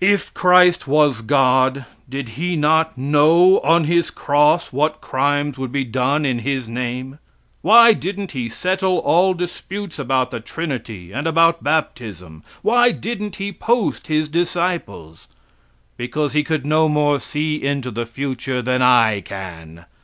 If 0.00 0.32
Christ 0.32 0.86
was 0.86 1.22
God, 1.22 1.86
did 2.08 2.28
He 2.38 2.54
not 2.54 2.96
know 2.96 3.58
on 3.62 3.82
His 3.82 4.12
cross 4.12 4.72
what 4.72 5.00
crimes 5.00 5.58
would 5.58 5.72
be 5.72 5.82
done 5.82 6.24
in 6.24 6.38
His 6.38 6.68
name? 6.68 7.18
Why 7.62 7.92
didn't 7.92 8.30
He 8.30 8.48
settle 8.48 8.98
all 8.98 9.34
disputes 9.34 9.98
about 9.98 10.30
the 10.30 10.38
trinity 10.38 11.10
and 11.10 11.26
about 11.26 11.64
baptism? 11.64 12.44
Why 12.62 12.92
didn't 12.92 13.34
He 13.42 13.50
post 13.50 14.06
His 14.06 14.28
disciples? 14.28 15.26
Because 15.96 16.32
He 16.32 16.44
could 16.44 16.64
no 16.64 16.88
more 16.88 17.18
see 17.18 17.56
into 17.60 17.90
the 17.90 18.06
future 18.06 18.62
than 18.62 18.82
I 18.82 19.20
can. 19.20 19.84